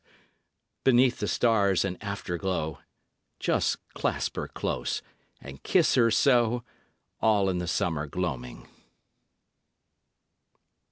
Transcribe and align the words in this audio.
Beneath 0.83 1.19
the 1.19 1.27
stars 1.27 1.85
and 1.85 2.03
afterglow, 2.03 2.79
Just 3.39 3.77
clasp 3.93 4.35
her 4.35 4.47
close 4.47 5.03
and 5.39 5.61
kiss 5.61 5.93
her 5.93 6.09
so, 6.09 6.63
All 7.21 7.49
in 7.49 7.59
the 7.59 7.67
summer 7.67 8.07
gloaming." 8.07 8.67